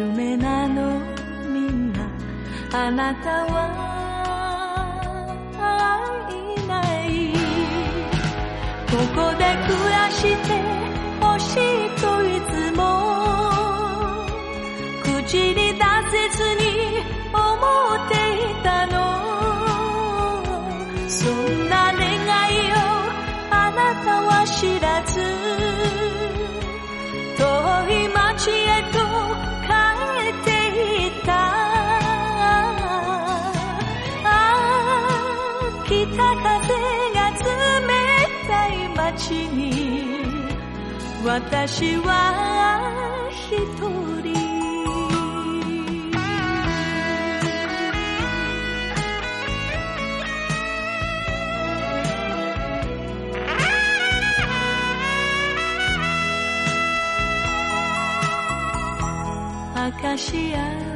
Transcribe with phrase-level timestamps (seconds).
[0.00, 0.98] 夢なの？
[1.46, 1.98] みんな。
[2.72, 3.54] あなたは？
[5.58, 6.72] 会いな
[7.04, 7.06] い。
[8.90, 10.48] ここで暮らして
[11.20, 11.58] ほしい
[12.00, 12.80] といつも。
[15.02, 16.69] 口に出せずに
[41.32, 42.10] 私は
[43.30, 43.54] 一
[44.20, 44.34] 人。
[59.76, 60.89] アカシア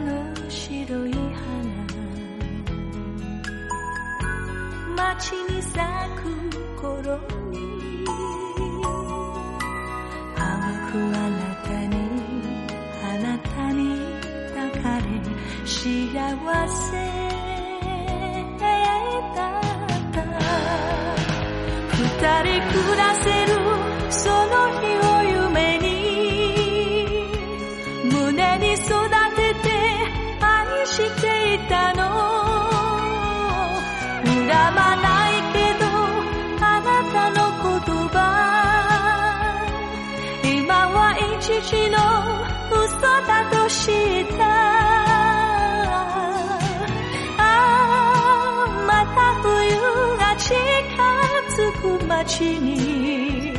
[52.22, 53.54] 街に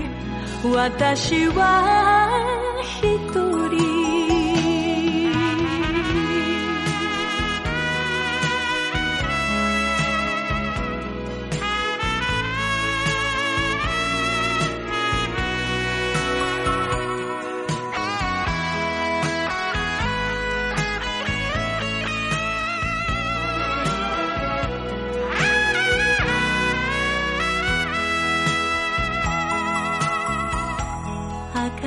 [0.63, 2.31] 私は
[3.01, 3.94] 一人。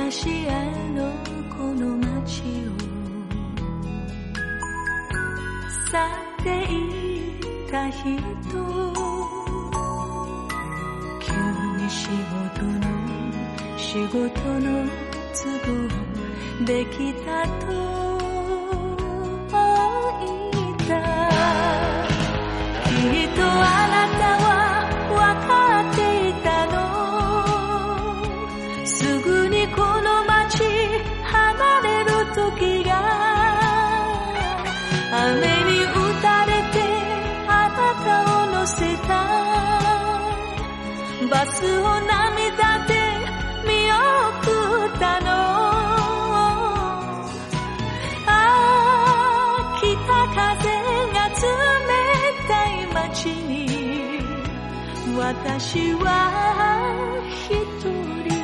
[0.09, 0.65] アカシア
[0.95, 1.13] の
[1.55, 2.73] この街を
[5.91, 6.03] 去
[6.41, 8.01] っていった人。
[11.21, 11.29] 急
[11.77, 12.81] に仕事の
[13.77, 14.89] 仕事の
[15.31, 17.98] 都合できたと
[55.57, 56.09] 私は
[57.27, 58.39] 一人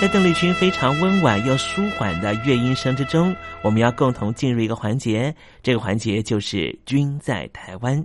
[0.00, 8.04] 在邓丽君非常温婉又舒缓的乐音声之中，我们要共同进入一个环节，这个环节就是“君在台湾”。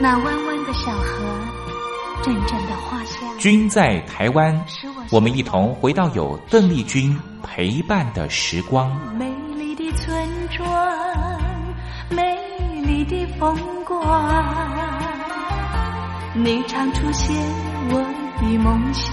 [0.00, 1.24] 那弯弯的小河。
[2.22, 3.38] 阵阵的花香。
[3.38, 4.64] 君在台湾，
[5.10, 8.90] 我们一同回到有邓丽君陪伴的时光。
[9.16, 10.66] 美丽的村庄，
[12.10, 12.36] 美
[12.82, 14.02] 丽的风光，
[16.34, 17.36] 你常出现
[17.90, 18.04] 我
[18.40, 19.12] 的梦乡。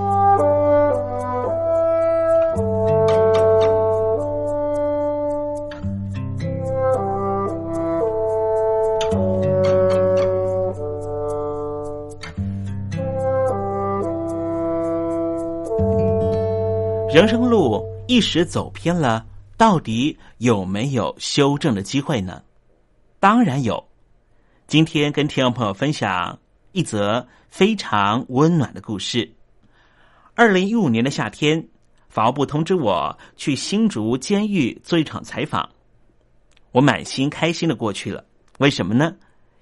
[17.13, 19.25] 人生路一时走偏了，
[19.57, 22.41] 到底有没有修正的机会呢？
[23.19, 23.85] 当然有。
[24.65, 26.39] 今天跟听众朋友分享
[26.71, 29.29] 一则非常温暖的故事。
[30.35, 31.67] 二零一五年的夏天，
[32.07, 35.69] 法务部通知我去新竹监狱做一场采访，
[36.71, 38.23] 我满心开心的过去了。
[38.59, 39.13] 为什么呢？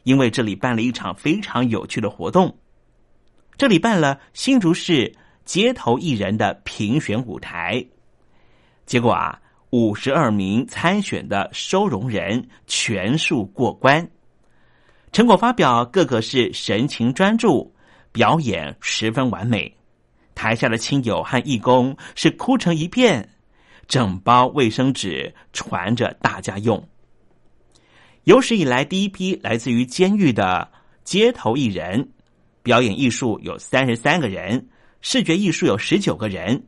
[0.03, 2.55] 因为这里办了一场非常有趣的活动。
[3.57, 5.11] 这里办了新竹市。
[5.49, 7.83] 街头艺人的评选舞台，
[8.85, 9.41] 结果啊，
[9.71, 14.07] 五十二名参选的收容人全数过关，
[15.11, 17.73] 成果发表，个个是神情专注，
[18.11, 19.75] 表演十分完美。
[20.35, 23.27] 台下的亲友和义工是哭成一片，
[23.87, 26.87] 整包卫生纸传着大家用。
[28.25, 30.69] 有史以来第一批来自于监狱的
[31.03, 32.11] 街头艺人，
[32.61, 34.67] 表演艺术有三十三个人。
[35.01, 36.61] 视觉艺术有十九个人，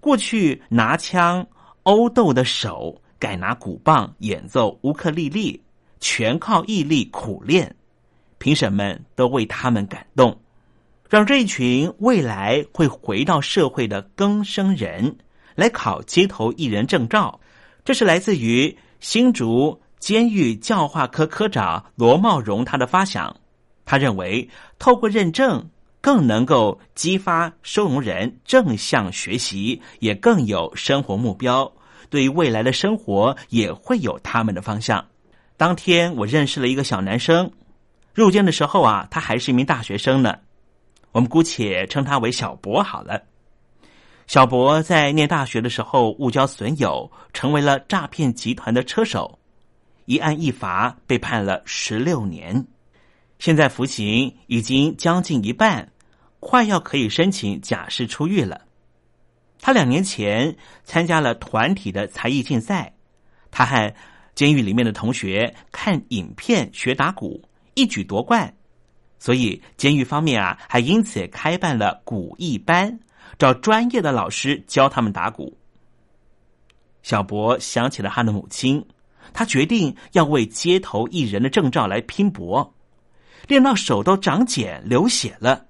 [0.00, 1.46] 过去拿枪
[1.82, 5.62] 殴斗的手改拿鼓棒演奏乌克丽丽，
[6.00, 7.76] 全靠毅力苦练。
[8.38, 10.40] 评审们都为他们感动，
[11.10, 15.18] 让这一群未来会回到社会的更生人
[15.54, 17.38] 来考街头艺人证照。
[17.84, 23.36] 这是来自于新竹监狱教化科科长罗茂荣他的发想。
[23.84, 24.48] 他认为
[24.78, 25.68] 透过认证。
[26.00, 31.70] 更能够激发收容人正向学习，也更有生活目标，
[32.08, 35.04] 对于未来的生活也会有他们的方向。
[35.56, 37.50] 当天我认识了一个小男生，
[38.14, 40.38] 入监的时候啊，他还是一名大学生呢。
[41.12, 43.22] 我们姑且称他为小博好了。
[44.26, 49.38] 小博在念大学的时候误交损友，成为了诈骗集团的车手，
[50.04, 52.64] 一案一罚被判了十六年。
[53.40, 55.90] 现在服刑已经将近一半，
[56.40, 58.66] 快要可以申请假释出狱了。
[59.62, 62.94] 他两年前参加了团体的才艺竞赛，
[63.50, 63.94] 他和
[64.34, 67.42] 监狱里面的同学看影片学打鼓，
[67.72, 68.54] 一举夺冠。
[69.18, 73.00] 所以监狱方面啊，还因此开办了鼓艺班，
[73.38, 75.56] 找专业的老师教他们打鼓。
[77.02, 78.84] 小博想起了他的母亲，
[79.32, 82.74] 他决定要为街头艺人的证照来拼搏。
[83.48, 85.66] 练到手都长茧流血了，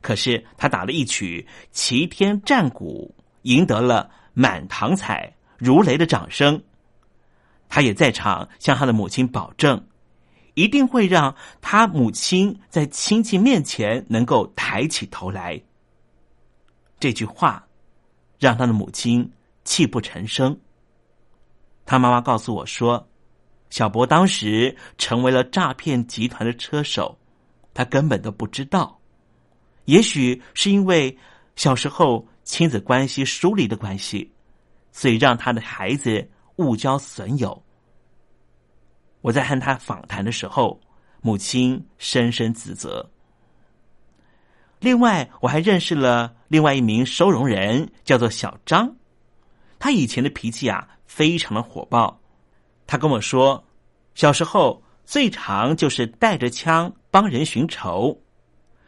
[0.00, 6.62] 可是他打了一曲《齐天战鼓》，赢得了满堂彩如雷的掌声。
[7.68, 9.86] 他也在场向他的母亲保证，
[10.54, 15.60] 一定会让他母亲在亲戚面前能够抬起头来。
[17.00, 17.66] 这句话
[18.38, 19.32] 让他的母亲
[19.64, 20.58] 泣不成声。
[21.84, 23.08] 他妈妈告诉我说。
[23.68, 27.18] 小博当时成为了诈骗集团的车手，
[27.74, 28.98] 他根本都不知道。
[29.86, 31.16] 也许是因为
[31.56, 34.32] 小时候亲子关系疏离的关系，
[34.92, 37.62] 所以让他的孩子误交损友。
[39.20, 40.80] 我在和他访谈的时候，
[41.20, 43.10] 母亲深深自责。
[44.78, 48.94] 另外，我还认识了另外一名收容人，叫做小张。
[49.78, 52.20] 他以前的脾气啊，非常的火爆。
[52.86, 53.64] 他跟我说，
[54.14, 58.18] 小时候最常就是带着枪帮人寻仇，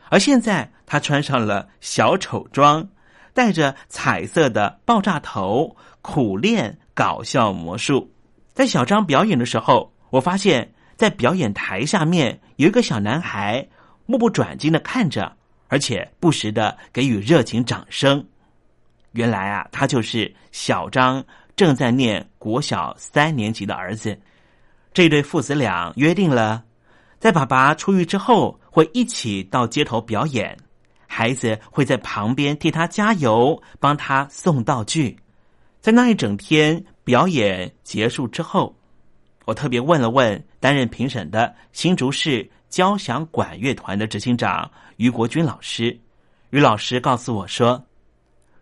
[0.08, 2.88] 而现在他穿上了小丑装，
[3.34, 8.12] 带着彩色的爆炸头，苦练搞笑魔术。
[8.52, 13.68] 在小张表演的时候，我发现，在表演台下面有一个小男孩，
[14.06, 15.36] 目不转睛的看着，
[15.68, 18.24] 而且不时的给予热情掌声。
[19.12, 21.24] 原来啊，他就是小张
[21.54, 24.18] 正在念国小三年级的儿子。
[24.94, 26.64] 这对父子俩约定了，
[27.18, 30.56] 在爸爸出狱之后，会一起到街头表演。
[31.06, 35.18] 孩子会在旁边替他加油，帮他送道具。
[35.80, 38.74] 在那一整天表演结束之后，
[39.44, 45.98] 我特别问了问担任评审的新竹市交响管乐团的执行长于国军老师。
[46.50, 47.84] 于老师告诉我说。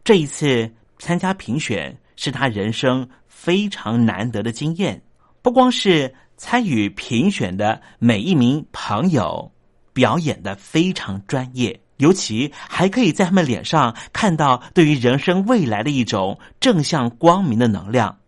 [0.05, 5.03] 这一次参加评选是他人生非常难得的经验，
[5.43, 9.53] 不光是参与评选的每一名朋友
[9.93, 18.19] 表演的非常专业，尤其还可以在他们脸上看到对于人生未来的一种正向光明的能量，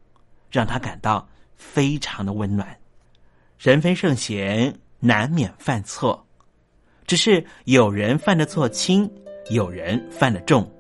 [0.51, 2.79] 让他感到非常的温暖。
[3.59, 6.27] 人非圣贤，难免犯错，
[7.07, 9.11] 只是有人犯的错轻，
[9.51, 10.71] 有人犯的重。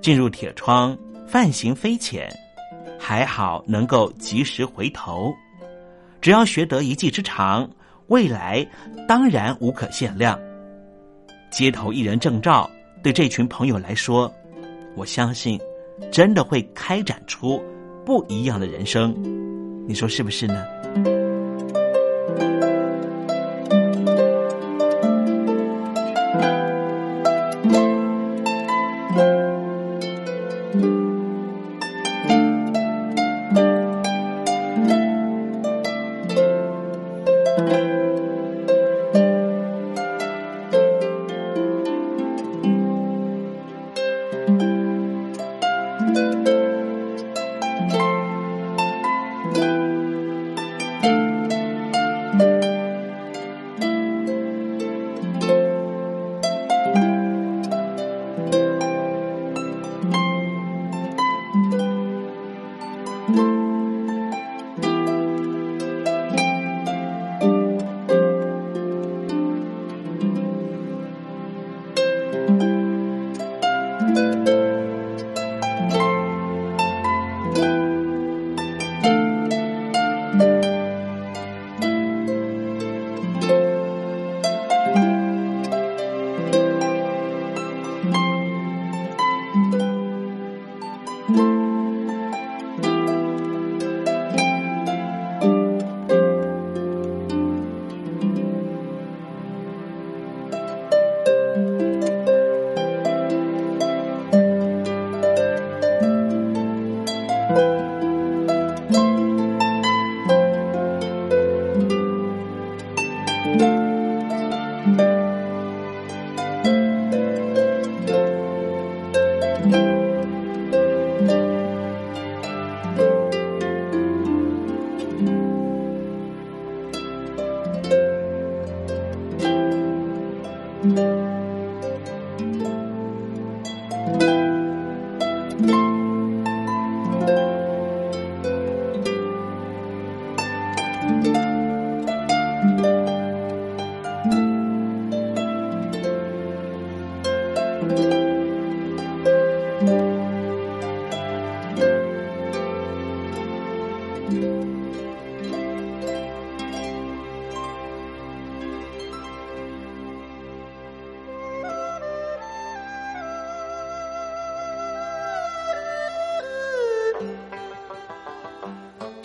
[0.00, 0.96] 进入铁窗，
[1.32, 2.30] 犯行非浅，
[3.00, 5.32] 还好能够及时回头。
[6.20, 7.66] 只要学得一技之长，
[8.08, 8.62] 未来
[9.08, 10.38] 当然无可限量。
[11.50, 12.70] 街头艺人证照
[13.02, 14.30] 对这群朋友来说，
[14.94, 15.58] 我相信
[16.10, 17.64] 真的会开展出
[18.04, 19.16] 不一样的人生。
[19.88, 20.66] 你说是不是呢？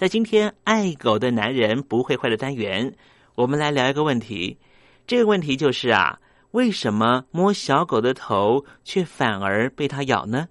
[0.00, 2.94] 在今天爱狗的男人不会坏的单元，
[3.34, 4.58] 我们来聊一个问题。
[5.06, 6.18] 这个问题就是啊，
[6.52, 10.48] 为什么摸小狗的头，却反而被它咬呢？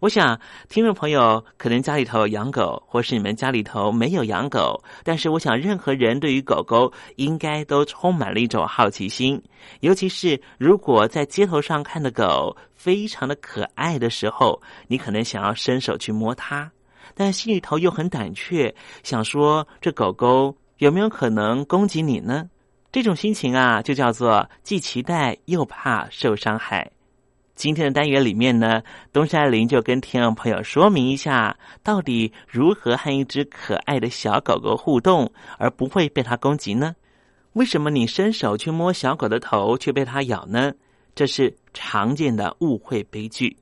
[0.00, 9.42] 我想，听众朋友可能家里头养狗，或是你们家里头没有养狗，但是我想，任何人对于狗狗应该都充满了一种好奇心，
[9.80, 16.72] 尤其是如果在街头上看的狗非常的可爱的时候，你可能想要伸手去摸它，
[17.20, 22.48] 但心里头又很胆怯，想说这狗狗有没有可能攻击你呢？
[22.92, 26.88] 这种心情啊，就叫做既期待又怕受伤害。
[27.56, 28.80] 今天的单元里面呢，
[29.12, 36.94] 东山林就跟听众朋友说明一下，到底如何和一只可爱的小狗狗互动，而不会被它攻击呢？
[37.54, 40.72] 为什么你伸手去摸小狗的头，却被它咬呢？
[41.16, 43.56] 这是常见的误会悲剧。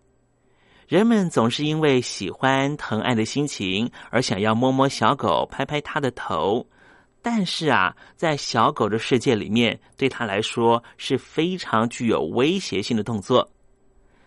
[0.89, 6.65] 人们总是因为喜欢疼爱的心情，而想要摸摸小狗，拍拍它的头。
[7.21, 13.51] 但是啊，在小狗的世界里面，对它来说是非常具有威胁性的动作。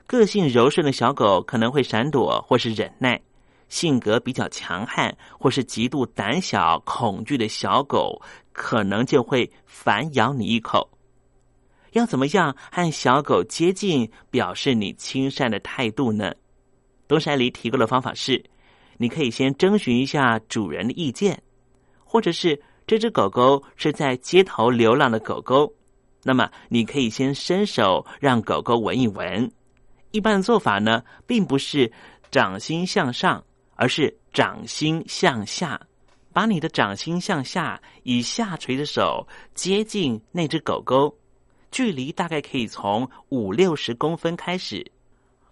[0.06, 3.22] 个性柔顺的小狗可能会闪躲或是忍耐，
[3.69, 10.89] 性格比较强悍或是极度胆小恐惧的小狗，可能就会反咬你一口。
[11.93, 16.34] 要怎么样和小狗接近，表示你亲善的态度呢？
[17.10, 18.41] 东山里提供的方法是：
[18.95, 21.43] 你可以先征询一下主人的意见，
[22.06, 22.58] 或者是。
[22.88, 25.72] 这只狗狗是在街头流浪的狗狗，
[26.24, 29.52] 那么你可以先伸手让狗狗闻一闻。
[30.10, 31.91] 一般的做法呢，并不是
[32.32, 33.43] 掌心向上，
[33.76, 35.80] 而是掌心向下，
[36.34, 41.15] 把你的掌心向下，以下垂的手接近那只狗狗，
[41.69, 44.84] 距离大概可以从五六十公分开始，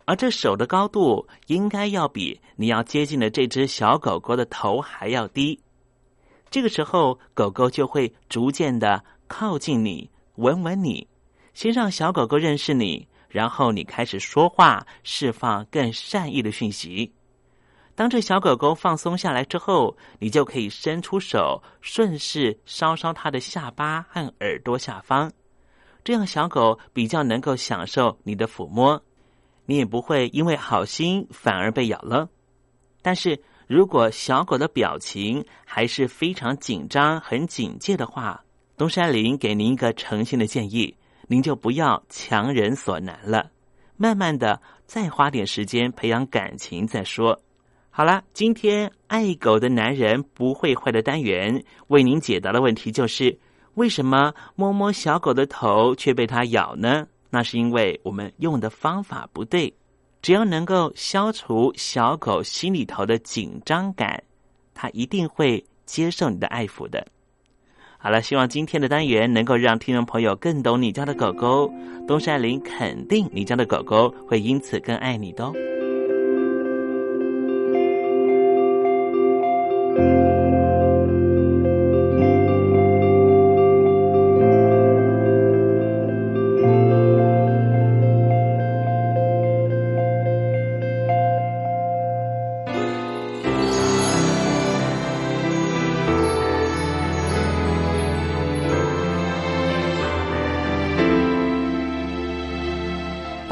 [0.08, 5.60] 而这手的高度应该要比你要接近的这只小狗狗的头还要低。
[6.50, 11.06] 这个时候，狗狗就会逐渐的靠近你，闻闻你，
[11.54, 17.14] 先让小狗狗认识你，然后你开始说话，释放更善意的讯息。
[17.94, 25.30] 当这小狗狗放松下来之后，你就可以伸出手，顺势搔搔它的下巴和耳朵下方，
[26.02, 29.04] 这样小狗比较能够享受你的抚摸，
[29.68, 32.28] 你也不会因为好心反而被咬了。
[33.04, 33.40] 但是。
[33.70, 38.42] 如果小狗的表情还是非常紧张、很警戒的话，
[38.78, 40.96] 东山林给您一个诚心的建议，
[41.28, 43.52] 您就不要强人所难了，
[43.98, 47.38] 慢慢的再花点时间培养感情再说。
[47.90, 53.38] 好了，今天爱狗的男人不会坏的单元为您解答的问题就是：
[53.74, 57.06] 为什么摸摸小狗的头却被它咬呢？
[57.30, 59.74] 那是因为我们用的方法不对。
[60.22, 64.22] 只要能够消除小狗心里头的紧张感，
[64.74, 67.06] 它一定会接受你的爱抚的。
[67.98, 71.72] 好了，希望今天的单元能够让听众朋友更懂你家的狗狗。
[72.08, 75.54] 东山林肯定你家的狗狗会因此更爱你的哦。